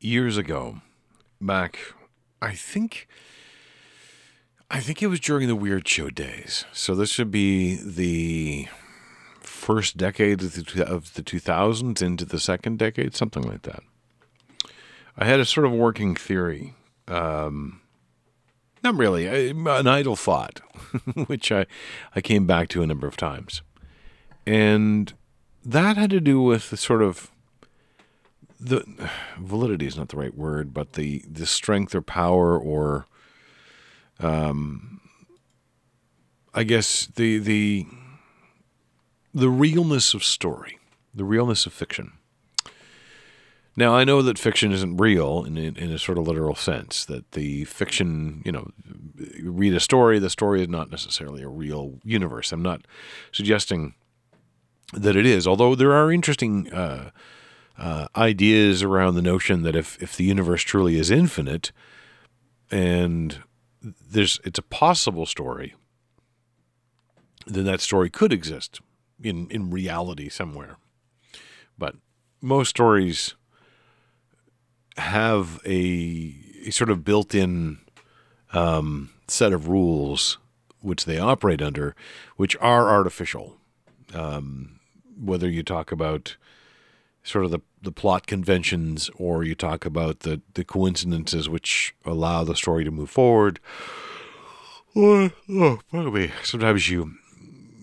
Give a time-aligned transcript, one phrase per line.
[0.00, 0.80] years ago,
[1.40, 1.78] back,
[2.42, 3.06] I think,
[4.70, 6.64] I think it was during the Weird Show days.
[6.72, 8.68] So this should be the
[9.40, 13.82] first decade of the, of the 2000s into the second decade, something like that.
[15.16, 16.74] I had a sort of working theory.
[17.06, 17.80] Um,
[18.82, 20.60] not really, an idle thought,
[21.26, 21.66] which I,
[22.16, 23.62] I came back to a number of times.
[24.46, 25.12] And
[25.64, 27.30] that had to do with the sort of
[28.60, 28.84] the
[29.38, 33.06] validity is not the right word, but the the strength or power or
[34.18, 35.00] um
[36.52, 37.86] I guess the the
[39.32, 40.78] the realness of story,
[41.14, 42.12] the realness of fiction.
[43.76, 47.04] Now I know that fiction isn't real in, in, in a sort of literal sense.
[47.04, 48.72] That the fiction, you know,
[49.42, 50.18] read a story.
[50.18, 52.52] The story is not necessarily a real universe.
[52.52, 52.82] I'm not
[53.32, 53.94] suggesting
[54.92, 57.10] that it is, although there are interesting uh,
[57.78, 61.72] uh, ideas around the notion that if if the universe truly is infinite,
[62.70, 63.42] and
[63.82, 65.74] there's it's a possible story,
[67.46, 68.80] then that story could exist
[69.22, 70.76] in in reality somewhere.
[71.78, 71.96] But
[72.42, 73.34] most stories
[74.96, 76.34] have a,
[76.66, 77.78] a sort of built-in
[78.52, 80.38] um, set of rules
[80.80, 81.94] which they operate under,
[82.36, 83.56] which are artificial.
[84.14, 84.80] Um,
[85.18, 86.36] whether you talk about
[87.22, 92.44] sort of the, the plot conventions or you talk about the, the coincidences which allow
[92.44, 93.60] the story to move forward.
[94.94, 96.32] Or, oh, me.
[96.42, 97.14] Sometimes you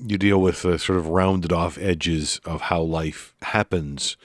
[0.06, 4.16] you deal with the sort of rounded off edges of how life happens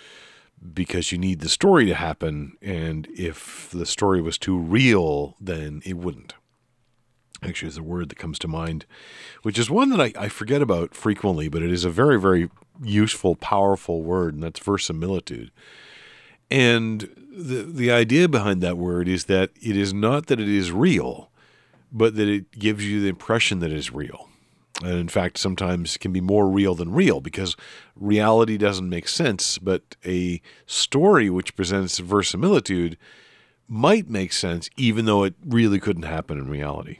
[0.74, 2.56] because you need the story to happen.
[2.60, 6.34] And if the story was too real, then it wouldn't.
[7.42, 8.86] Actually, is a word that comes to mind,
[9.42, 12.48] which is one that I, I forget about frequently, but it is a very, very
[12.82, 15.50] useful, powerful word, and that's verisimilitude.
[16.50, 20.70] And the the idea behind that word is that it is not that it is
[20.70, 21.30] real,
[21.90, 24.28] but that it gives you the impression that it is real.
[24.82, 27.56] And in fact, sometimes can be more real than real because
[27.94, 32.96] reality doesn't make sense, but a story which presents verisimilitude
[33.68, 36.98] might make sense even though it really couldn't happen in reality.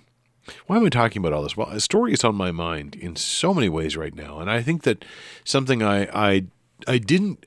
[0.67, 1.57] Why am I talking about all this?
[1.57, 4.63] Well, a story is on my mind in so many ways right now, and I
[4.63, 5.05] think that
[5.45, 6.45] something I I
[6.87, 7.47] I didn't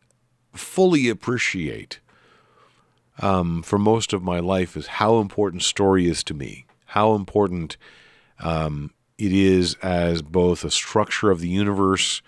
[0.53, 1.99] fully appreciate
[3.21, 6.65] um, for most of my life is how important story is to me.
[6.87, 7.77] How important
[8.39, 12.21] um, it is as both a structure of the universe,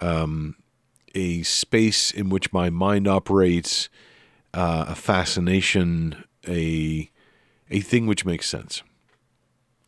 [0.00, 0.56] um,
[1.14, 3.88] a space in which my mind operates,
[4.52, 7.10] uh, a fascination, a
[7.68, 8.82] a thing which makes sense.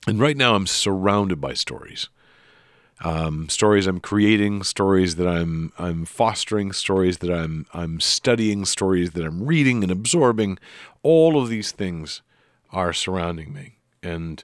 [0.09, 2.09] And right now, I'm surrounded by stories.
[3.05, 9.11] Um, stories I'm creating, stories that I'm I'm fostering, stories that I'm I'm studying, stories
[9.11, 10.59] that I'm reading and absorbing.
[11.03, 12.23] All of these things
[12.73, 14.43] are surrounding me, and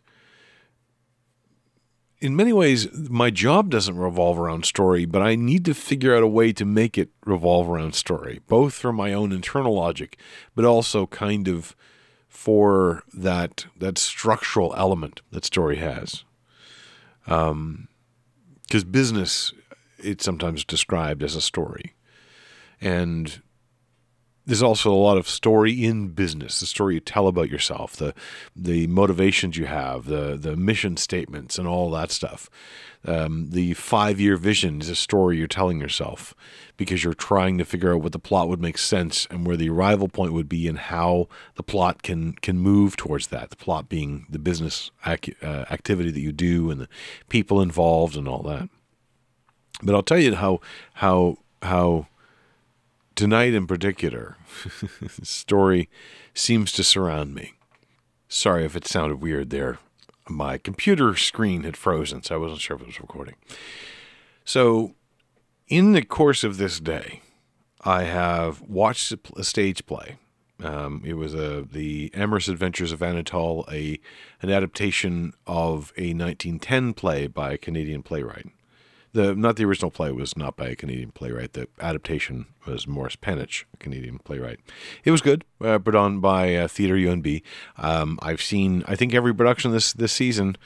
[2.21, 6.23] in many ways, my job doesn't revolve around story, but I need to figure out
[6.23, 10.19] a way to make it revolve around story, both for my own internal logic,
[10.55, 11.75] but also kind of
[12.35, 16.25] for that that structural element that story has.
[17.29, 17.89] Um,
[18.63, 19.55] because business,
[19.99, 21.95] it's sometimes described as a story,
[22.81, 23.41] and
[24.47, 28.15] there's also a lot of story in business the story you tell about yourself the
[28.55, 32.51] the motivations you have the the mission statements and all that stuff.
[33.07, 36.35] Um, the five year vision is a story you're telling yourself
[36.79, 39.69] because you're trying to figure out what the plot would make sense and where the
[39.69, 43.91] arrival point would be and how the plot can can move towards that the plot
[43.91, 46.89] being the business ac- uh, activity that you do and the
[47.29, 48.71] people involved and all that.
[49.83, 50.61] But I'll tell you how
[50.95, 52.07] how how
[53.15, 54.37] tonight in particular,
[55.23, 55.89] story
[56.35, 57.55] seems to surround me.
[58.29, 59.79] Sorry if it sounded weird there.
[60.29, 63.35] My computer screen had frozen, so I wasn't sure if it was recording.
[64.45, 64.95] So,
[65.69, 67.21] in the course of this day,
[67.83, 70.17] I have watched a stage play.
[70.63, 74.01] Um, it was a the Amorous Adventures of Anatol, a
[74.41, 78.47] an adaptation of a 1910 play by a Canadian playwright
[79.15, 81.55] the not the original play was not by a Canadian playwright.
[81.55, 84.61] The adaptation was Morris Panych, a Canadian playwright.
[85.05, 87.43] It was good, uh, put on by uh, Theatre UNB.
[87.79, 90.57] Um, I've seen, I think, every production this this season.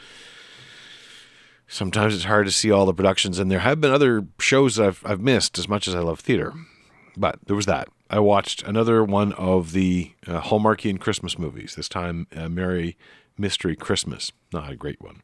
[1.69, 4.87] Sometimes it's hard to see all the productions, and there have been other shows that
[4.87, 6.55] I've I've missed as much as I love theater.
[7.17, 7.89] But there was that.
[8.09, 11.75] I watched another one of the uh, Hallmarkian Christmas movies.
[11.75, 12.97] This time, uh, Merry
[13.37, 14.33] Mystery Christmas.
[14.53, 15.23] Not a great one.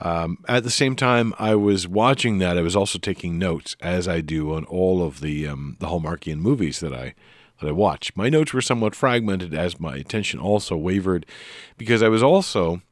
[0.00, 2.58] Um, at the same time, I was watching that.
[2.58, 6.38] I was also taking notes, as I do on all of the um, the Hallmarkian
[6.38, 7.14] movies that I
[7.60, 8.16] that I watched.
[8.16, 11.26] My notes were somewhat fragmented as my attention also wavered
[11.76, 12.82] because I was also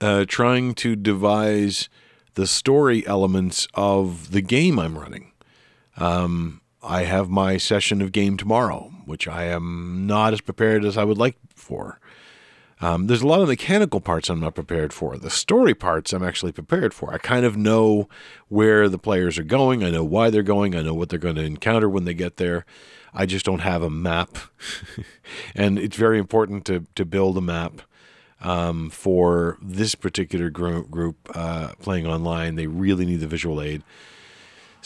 [0.00, 1.88] uh, trying to devise
[2.34, 5.32] the story elements of the game I'm running.
[5.96, 10.96] Um, I have my session of game tomorrow, which I am not as prepared as
[10.96, 12.00] I would like for.
[12.80, 15.16] Um, there's a lot of mechanical parts I'm not prepared for.
[15.16, 17.12] The story parts I'm actually prepared for.
[17.12, 18.08] I kind of know
[18.48, 19.82] where the players are going.
[19.82, 20.76] I know why they're going.
[20.76, 22.64] I know what they're going to encounter when they get there.
[23.12, 24.38] I just don't have a map.
[25.54, 27.82] and it's very important to, to build a map
[28.40, 32.54] um, for this particular group, group uh, playing online.
[32.54, 33.82] They really need the visual aid.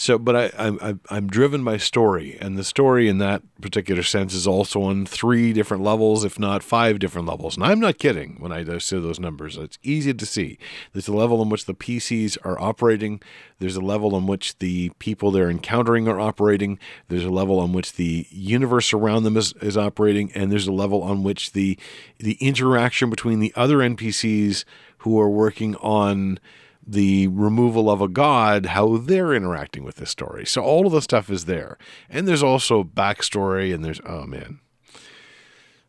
[0.03, 4.35] So, but I, I, I'm driven by story, and the story in that particular sense
[4.35, 7.55] is also on three different levels, if not five different levels.
[7.55, 9.57] And I'm not kidding when I say those numbers.
[9.57, 10.59] It's easy to see.
[10.93, 13.23] There's a level in which the PCs are operating.
[13.61, 16.81] There's a level in which the people they're encountering are operating.
[17.07, 20.73] There's a level on which the universe around them is, is operating, and there's a
[20.73, 21.79] level on which the
[22.19, 24.65] the interaction between the other NPCs
[24.99, 26.41] who are working on
[26.87, 30.44] the removal of a god, how they're interacting with this story.
[30.44, 31.79] So all of the stuff is there.
[32.11, 34.61] And there's also backstory and there's oh man.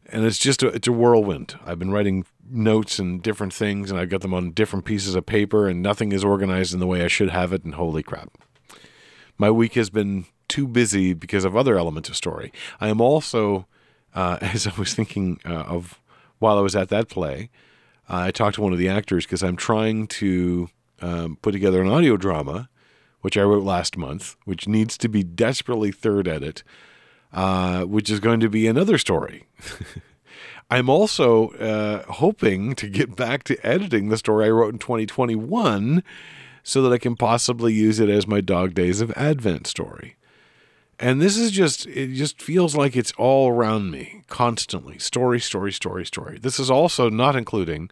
[0.06, 1.58] And it's just a it's a whirlwind.
[1.66, 5.26] I've been writing notes and different things and I've got them on different pieces of
[5.26, 8.30] paper and nothing is organized in the way I should have it and holy crap.
[9.38, 12.54] My week has been too busy because of other elements of story.
[12.80, 13.66] I am also
[14.14, 16.00] uh, as I was thinking uh, of
[16.40, 17.50] while I was at that play,
[18.10, 20.70] uh, I talked to one of the actors because I'm trying to
[21.02, 22.70] um, put together an audio drama,
[23.22, 26.64] which I wrote last month, which needs to be desperately third edit,
[27.32, 29.48] uh, which is going to be another story.
[30.70, 36.04] I'm also uh, hoping to get back to editing the story I wrote in 2021
[36.64, 40.16] so that I can possibly use it as my Dog Days of Advent story.
[41.00, 45.72] And this is just, it just feels like it's all around me constantly story, story,
[45.72, 46.40] story, story.
[46.40, 47.90] This is also not including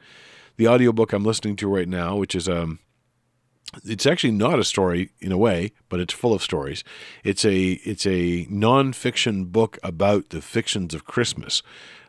[0.58, 2.80] the audiobook I'm listening to right now, which is um,
[3.84, 6.84] it's actually not a story in a way, but it's full of stories.
[7.24, 11.64] It's a it's a nonfiction book about the fictions of Christmas,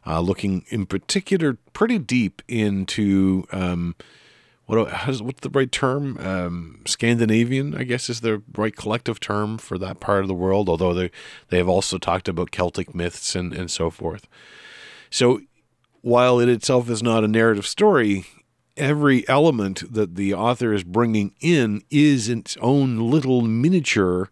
[0.07, 3.95] uh, looking in particular pretty deep into um,
[4.67, 6.17] what what's the right term?
[6.19, 10.69] Um, Scandinavian, I guess, is the right collective term for that part of the world.
[10.69, 11.11] Although they
[11.49, 14.27] they have also talked about Celtic myths and and so forth.
[15.11, 15.41] So
[16.01, 18.25] while it itself is not a narrative story,
[18.77, 24.31] every element that the author is bringing in is its own little miniature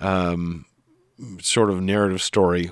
[0.00, 0.64] um,
[1.40, 2.70] sort of narrative story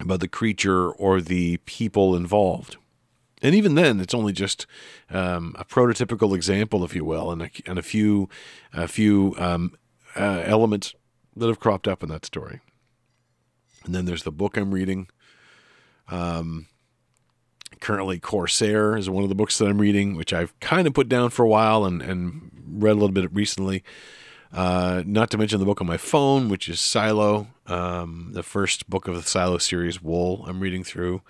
[0.00, 2.76] about the creature or the people involved.
[3.42, 4.66] And even then, it's only just
[5.10, 8.28] um, a prototypical example, if you will, and a, and a few,
[8.72, 9.74] a few um,
[10.16, 10.94] uh, elements
[11.34, 12.60] that have cropped up in that story.
[13.84, 15.08] And then there's the book I'm reading.
[16.08, 16.68] Um,
[17.82, 21.08] currently Corsair is one of the books that I'm reading, which I've kind of put
[21.08, 23.82] down for a while and, and read a little bit recently.
[24.52, 28.88] Uh, not to mention the book on my phone, which is Silo, um, the first
[28.88, 30.44] book of the Silo series, Wool.
[30.46, 31.22] I'm reading through.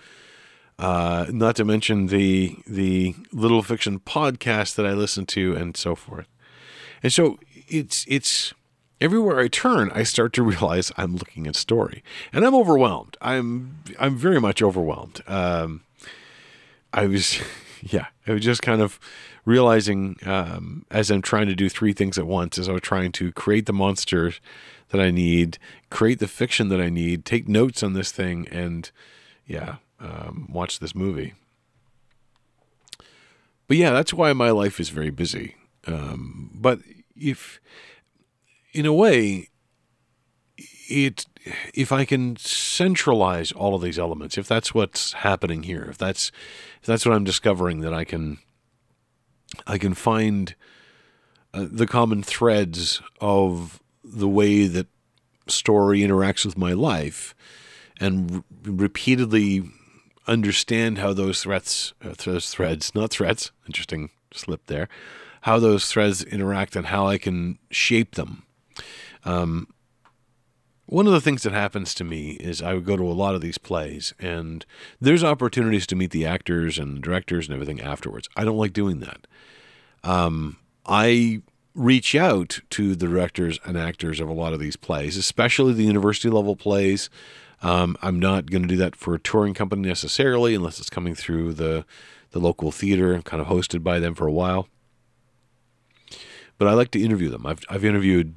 [0.79, 5.95] Uh, not to mention the the little fiction podcast that I listen to, and so
[5.95, 6.27] forth.
[7.03, 7.39] And so
[7.69, 8.53] it's it's
[9.01, 12.03] everywhere I turn, I start to realize I'm looking at story,
[12.33, 13.17] and I'm overwhelmed.
[13.21, 15.23] I'm I'm very much overwhelmed.
[15.27, 15.83] Um,
[16.93, 17.41] I was,
[17.83, 18.99] yeah, I was just kind of
[19.45, 23.13] realizing um, as I'm trying to do three things at once, as I was trying
[23.13, 24.33] to create the monster
[24.91, 25.59] that I need,
[25.91, 28.91] create the fiction that I need, take notes on this thing, and
[29.47, 31.35] yeah, um, watch this movie.
[33.67, 35.57] But yeah, that's why my life is very busy.
[35.87, 36.81] Um, but
[37.17, 37.61] if,
[38.73, 39.49] in a way,
[40.89, 41.27] it
[41.75, 46.31] if I can centralize all of these elements, if that's what's happening here, if that's
[46.81, 48.39] if that's what I'm discovering that I can
[49.67, 50.55] I can find
[51.55, 54.87] uh, the common threads of the way that
[55.47, 57.35] story interacts with my life
[58.01, 59.65] and re- repeatedly
[60.27, 64.89] understand how those threats uh, those threads not threats interesting slip there
[65.43, 68.45] how those threads interact and how I can shape them.
[69.25, 69.69] Um,
[70.93, 73.35] one of the things that happens to me is I would go to a lot
[73.35, 74.67] of these plays, and
[75.01, 78.29] there's opportunities to meet the actors and directors and everything afterwards.
[78.37, 79.27] I don't like doing that.
[80.05, 81.41] Um, I
[81.75, 85.85] reach out to the directors and actors of a lot of these plays, especially the
[85.85, 87.09] university level plays.
[87.63, 91.15] Um, I'm not going to do that for a touring company necessarily, unless it's coming
[91.15, 91.87] through the
[92.33, 94.69] the local theater, and kind of hosted by them for a while.
[96.59, 97.47] But I like to interview them.
[97.47, 98.35] I've I've interviewed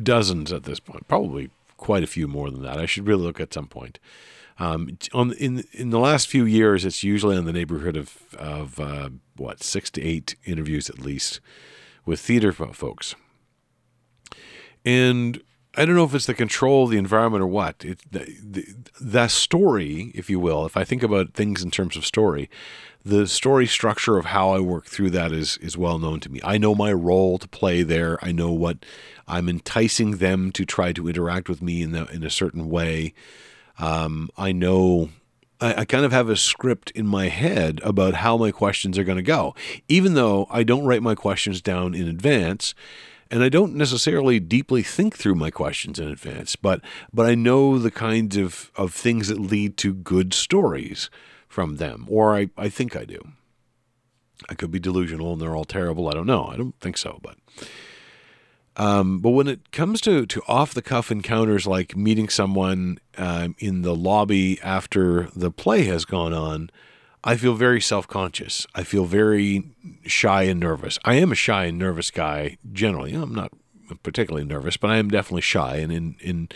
[0.00, 2.78] dozens at this point, probably quite a few more than that.
[2.78, 3.98] I should really look at some point.
[4.58, 8.80] Um, on in in the last few years, it's usually in the neighborhood of of
[8.80, 11.40] uh, what six to eight interviews at least
[12.06, 13.14] with theater folks.
[14.84, 15.42] And
[15.76, 17.84] I don't know if it's the control of the environment or what.
[17.84, 20.64] It the, the, story, if you will.
[20.64, 22.48] If I think about things in terms of story,
[23.04, 26.40] the story structure of how I work through that is is well known to me.
[26.42, 28.18] I know my role to play there.
[28.24, 28.86] I know what
[29.28, 33.14] I'm enticing them to try to interact with me in the, in a certain way.
[33.78, 35.10] Um, I know
[35.60, 39.04] I, I, kind of have a script in my head about how my questions are
[39.04, 39.54] going to go,
[39.88, 42.74] even though I don't write my questions down in advance.
[43.28, 46.80] And I don't necessarily deeply think through my questions in advance, but
[47.12, 51.10] but I know the kinds of, of things that lead to good stories
[51.48, 53.18] from them, or I, I think I do.
[54.48, 56.08] I could be delusional and they're all terrible.
[56.08, 56.44] I don't know.
[56.44, 57.36] I don't think so, but
[58.76, 63.56] um, but when it comes to, to off the cuff encounters like meeting someone um,
[63.58, 66.70] in the lobby after the play has gone on,
[67.24, 68.66] I feel very self conscious.
[68.74, 69.64] I feel very
[70.04, 70.98] shy and nervous.
[71.04, 73.14] I am a shy and nervous guy generally.
[73.14, 73.50] I'm not
[74.02, 75.76] particularly nervous, but I am definitely shy.
[75.76, 76.48] And in, in,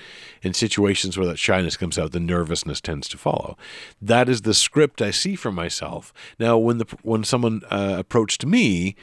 [0.42, 3.56] in situations where that shyness comes out, the nervousness tends to follow.
[4.00, 6.12] That is the script I see for myself.
[6.38, 8.96] Now, when, the, when someone uh, approached me,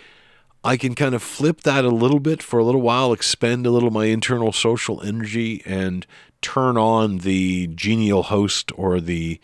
[0.63, 3.71] I can kind of flip that a little bit for a little while, expend a
[3.71, 6.05] little my internal social energy, and
[6.41, 9.39] turn on the genial host or the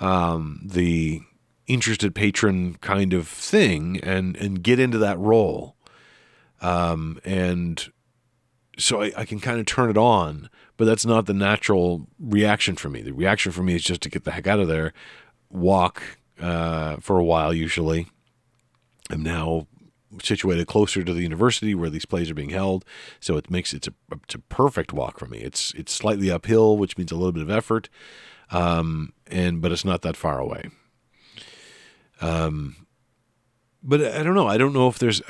[0.00, 1.20] um, the
[1.66, 5.76] interested patron kind of thing, and and get into that role.
[6.60, 7.90] Um, and
[8.78, 12.76] so I, I can kind of turn it on, but that's not the natural reaction
[12.76, 13.02] for me.
[13.02, 14.92] The reaction for me is just to get the heck out of there,
[15.50, 16.02] walk
[16.40, 18.08] uh, for a while usually.
[19.10, 19.66] I'm now
[20.22, 22.84] situated closer to the university where these plays are being held,
[23.20, 23.92] so it makes it's a
[24.24, 25.38] it's a perfect walk for me.
[25.38, 27.88] It's it's slightly uphill, which means a little bit of effort,
[28.50, 30.70] um, and but it's not that far away.
[32.20, 32.86] Um,
[33.82, 34.46] but I don't know.
[34.46, 35.22] I don't know if there's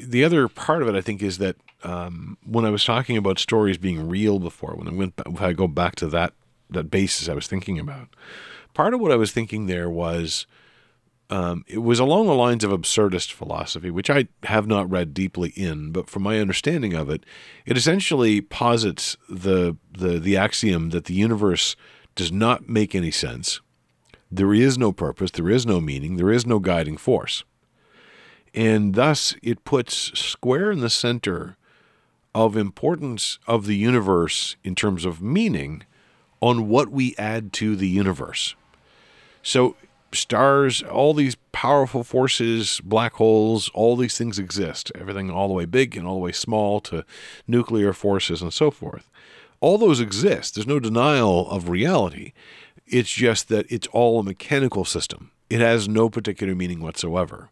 [0.00, 0.94] the other part of it.
[0.94, 4.88] I think is that um, when I was talking about stories being real before, when
[4.88, 6.32] I went, if I go back to that
[6.70, 8.08] that basis I was thinking about,
[8.74, 10.46] part of what I was thinking there was
[11.32, 15.48] um, it was along the lines of absurdist philosophy, which I have not read deeply
[15.56, 17.24] in, but from my understanding of it,
[17.64, 21.74] it essentially posits the the the axiom that the universe
[22.14, 23.62] does not make any sense.
[24.30, 27.44] There is no purpose, there is no meaning, there is no guiding force.
[28.52, 31.56] And thus it puts square in the center
[32.34, 35.84] of importance of the universe in terms of meaning
[36.42, 38.54] on what we add to the universe.
[39.42, 39.76] So
[40.14, 44.92] stars, all these powerful forces, black holes, all these things exist.
[44.94, 47.04] Everything all the way big and all the way small to
[47.46, 49.10] nuclear forces and so forth.
[49.60, 50.54] All those exist.
[50.54, 52.32] There's no denial of reality.
[52.86, 55.30] It's just that it's all a mechanical system.
[55.48, 57.50] It has no particular meaning whatsoever.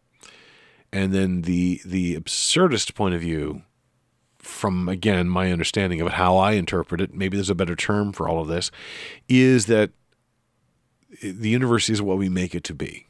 [0.93, 3.62] And then the the absurdist point of view,
[4.38, 8.29] from again my understanding of how I interpret it, maybe there's a better term for
[8.29, 8.71] all of this,
[9.29, 9.90] is that
[11.23, 13.07] the universe is what we make it to be.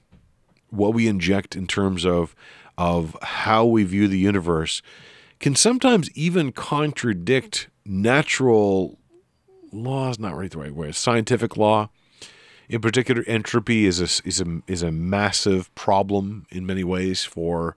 [0.71, 2.35] What we inject in terms of
[2.79, 4.81] of how we view the universe
[5.39, 8.99] can sometimes even contradict natural
[9.73, 10.19] laws.
[10.19, 10.93] Not right the right way.
[10.93, 11.91] Scientific law,
[12.69, 17.77] in particular, entropy is a is a is a massive problem in many ways for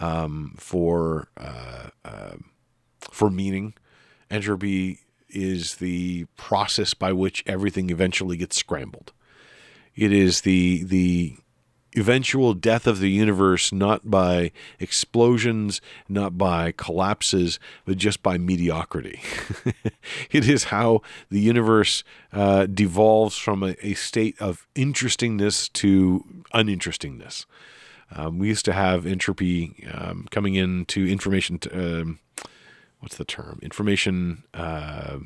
[0.00, 2.36] um, for uh, uh,
[3.00, 3.74] for meaning.
[4.30, 9.12] Entropy is the process by which everything eventually gets scrambled.
[9.96, 11.36] It is the the
[11.96, 19.20] eventual death of the universe not by explosions, not by collapses, but just by mediocrity.
[20.30, 27.46] it is how the universe uh, devolves from a, a, state of interestingness to uninterestingness.
[28.10, 31.58] Um, we used to have entropy um, coming into information.
[31.58, 32.18] T- um,
[33.00, 33.58] what's the term?
[33.62, 35.18] Information uh,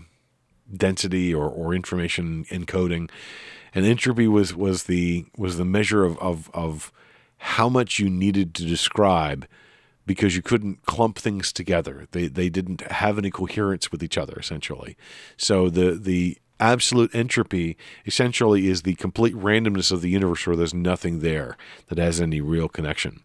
[0.74, 3.10] density or, or information encoding
[3.74, 6.92] and entropy was was the was the measure of of, of
[7.38, 9.46] how much you needed to describe
[10.06, 12.06] because you couldn't clump things together.
[12.10, 14.96] They they didn't have any coherence with each other essentially.
[15.36, 20.74] So the the absolute entropy essentially is the complete randomness of the universe where there's
[20.74, 21.56] nothing there
[21.86, 23.22] that has any real connection.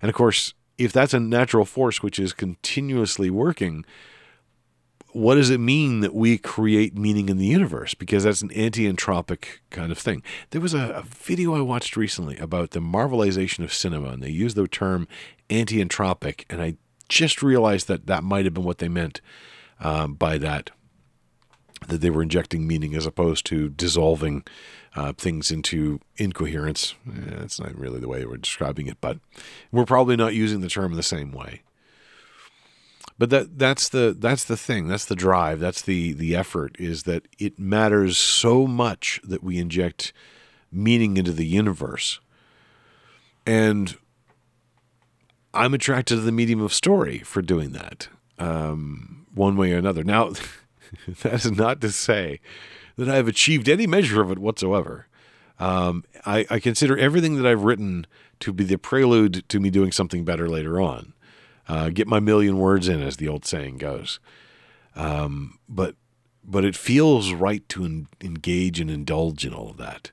[0.00, 3.84] And of course, if that's a natural force which is continuously working,
[5.12, 7.94] what does it mean that we create meaning in the universe?
[7.94, 10.22] Because that's an anti entropic kind of thing.
[10.50, 14.30] There was a, a, video I watched recently about the marvelization of cinema, and they
[14.30, 15.06] used the term
[15.50, 16.76] anti entropic, and I
[17.08, 19.20] just realized that that might have been what they meant
[19.80, 20.70] um, by that.
[21.88, 24.44] that they were injecting meaning as opposed to dissolving
[24.94, 26.94] uh, things into incoherence.
[27.06, 29.18] Eh, that's not really the way we're describing it, but
[29.70, 31.62] we're probably not using the term the same way.
[33.22, 34.88] But that that's the that's the thing.
[34.88, 35.60] That's the drive.
[35.60, 36.74] That's the the effort.
[36.80, 40.12] Is that it matters so much that we inject
[40.72, 42.18] meaning into the universe,
[43.46, 43.96] and
[45.54, 48.08] I'm attracted to the medium of story for doing that,
[48.40, 50.02] um, one way or another.
[50.02, 50.32] Now,
[51.22, 52.40] that is not to say
[52.96, 55.06] that I have achieved any measure of it whatsoever.
[55.60, 58.08] Um, I, I, consider everything that I've written
[58.40, 61.12] to be the prelude to me doing something better later on.
[61.68, 64.18] Uh, get my million words in, as the old saying goes.
[64.94, 65.94] Um, but
[66.44, 70.10] but it feels right to en- engage and indulge in all of that.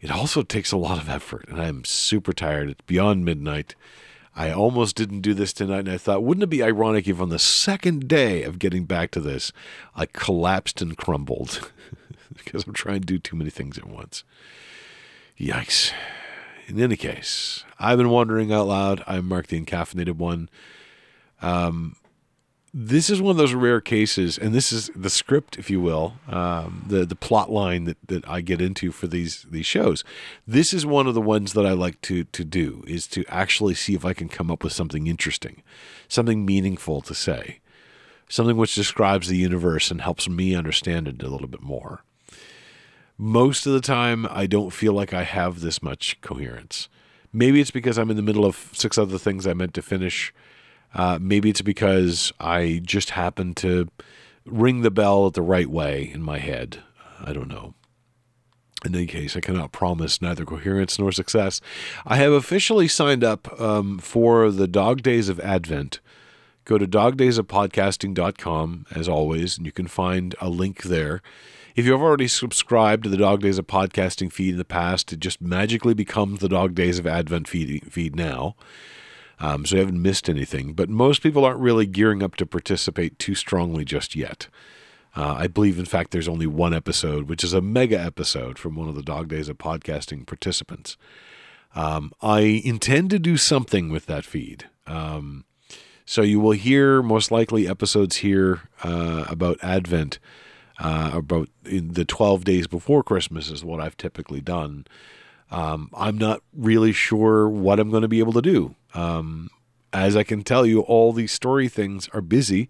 [0.00, 2.68] It also takes a lot of effort, and I'm super tired.
[2.68, 3.74] It's beyond midnight.
[4.36, 7.28] I almost didn't do this tonight, and I thought, wouldn't it be ironic if on
[7.28, 9.52] the second day of getting back to this,
[9.94, 11.70] I collapsed and crumbled
[12.36, 14.24] because I'm trying to do too many things at once.
[15.38, 15.92] Yikes.
[16.66, 19.04] In any case, I've been wondering out loud.
[19.06, 20.48] I'm Mark the Encaffeinated One.
[21.42, 21.96] Um,
[22.72, 26.14] this is one of those rare cases, and this is the script, if you will,
[26.26, 30.02] um, the the plot line that, that I get into for these these shows.
[30.46, 33.74] This is one of the ones that I like to to do is to actually
[33.74, 35.62] see if I can come up with something interesting,
[36.08, 37.60] something meaningful to say,
[38.30, 42.02] something which describes the universe and helps me understand it a little bit more.
[43.18, 46.88] Most of the time, I don't feel like I have this much coherence.
[47.34, 50.32] Maybe it's because I'm in the middle of six other things I meant to finish
[50.94, 53.88] uh, maybe it's because I just happened to
[54.46, 56.78] ring the bell the right way in my head.
[57.20, 57.74] I don't know.
[58.84, 61.60] In any case, I cannot promise neither coherence nor success.
[62.04, 66.00] I have officially signed up um, for the Dog Days of Advent.
[66.64, 71.20] Go to dogdaysofpodcasting.com, as always, and you can find a link there.
[71.76, 75.20] If you've already subscribed to the Dog Days of Podcasting feed in the past, it
[75.20, 78.54] just magically becomes the Dog Days of Advent feed, feed now.
[79.40, 80.72] Um, so you haven't missed anything.
[80.72, 84.46] But most people aren't really gearing up to participate too strongly just yet.
[85.16, 88.74] Uh, I believe, in fact, there's only one episode, which is a mega episode from
[88.74, 90.96] one of the Dog Days of Podcasting participants.
[91.74, 94.68] Um, I intend to do something with that feed.
[94.86, 95.44] Um,
[96.04, 100.18] so you will hear most likely episodes here uh, about Advent,
[100.78, 104.86] uh, about the 12 days before Christmas, is what I've typically done.
[105.50, 108.74] Um, I'm not really sure what I'm going to be able to do.
[108.92, 109.50] Um,
[109.92, 112.68] as I can tell you, all these story things are busy.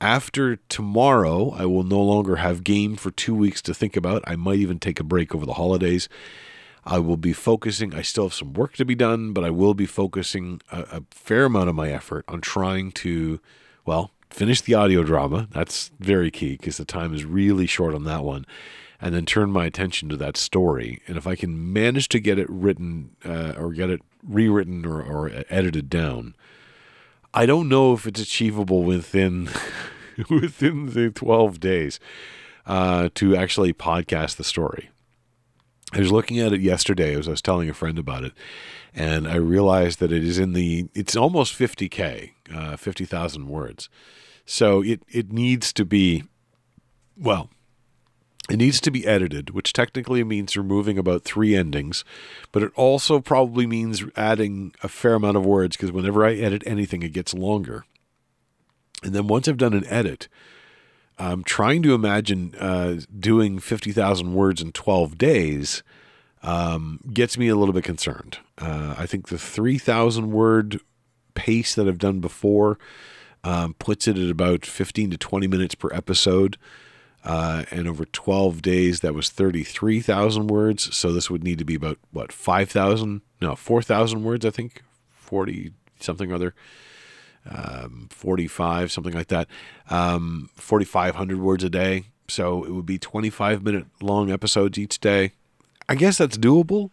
[0.00, 4.22] After tomorrow, I will no longer have game for two weeks to think about.
[4.26, 6.08] I might even take a break over the holidays.
[6.86, 7.94] I will be focusing.
[7.94, 11.02] I still have some work to be done, but I will be focusing a, a
[11.10, 13.40] fair amount of my effort on trying to,
[13.84, 15.48] well, finish the audio drama.
[15.50, 18.46] That's very key because the time is really short on that one
[19.00, 21.02] and then turn my attention to that story.
[21.06, 25.02] And if I can manage to get it written uh, or get it rewritten or,
[25.02, 26.34] or edited down,
[27.34, 29.50] I don't know if it's achievable within
[30.30, 32.00] within the 12 days
[32.66, 34.90] uh, to actually podcast the story.
[35.92, 38.32] I was looking at it yesterday as I was telling a friend about it,
[38.94, 43.88] and I realized that it is in the it's almost 50k, uh, 50,000 words.
[44.44, 46.24] So it it needs to be
[47.16, 47.50] well,
[48.48, 52.04] it needs to be edited, which technically means removing about three endings,
[52.52, 56.62] but it also probably means adding a fair amount of words because whenever I edit
[56.66, 57.84] anything, it gets longer.
[59.02, 60.28] And then once I've done an edit,
[61.18, 65.82] I'm trying to imagine uh, doing 50,000 words in 12 days
[66.42, 68.38] um, gets me a little bit concerned.
[68.58, 70.80] Uh, I think the 3,000 word
[71.34, 72.78] pace that I've done before
[73.44, 76.56] um, puts it at about 15 to 20 minutes per episode.
[77.24, 80.94] Uh, and over 12 days, that was 33,000 words.
[80.96, 83.22] So this would need to be about, what, 5,000?
[83.40, 84.82] No, 4,000 words, I think.
[85.10, 86.54] 40 something or other.
[87.48, 89.48] Um, 45, something like that.
[89.90, 92.06] Um, 4,500 words a day.
[92.28, 95.32] So it would be 25 minute long episodes each day.
[95.88, 96.90] I guess that's doable,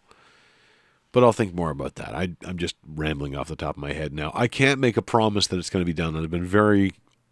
[1.12, 2.14] but I'll think more about that.
[2.14, 4.32] I, I'm just rambling off the top of my head now.
[4.36, 6.16] I can't make a promise that it's going to be done.
[6.16, 6.92] I've been very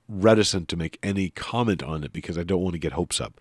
[0.09, 3.39] reticent to make any comment on it because I don't want to get hopes up.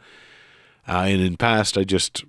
[0.86, 2.24] Uh, and in past, I just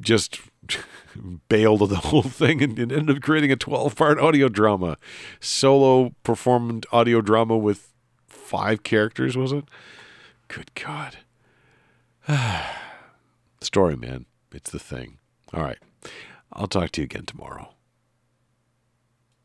[0.00, 0.40] just
[1.48, 4.96] bailed of the whole thing and, and ended up creating a 12 part audio drama,
[5.40, 7.92] solo performed audio drama with
[8.26, 9.36] five characters.
[9.36, 9.64] Was it?
[10.48, 11.18] Good God.
[13.60, 14.26] Story, man.
[14.52, 15.18] It's the thing.
[15.52, 15.78] All right.
[16.52, 17.74] I'll talk to you again tomorrow.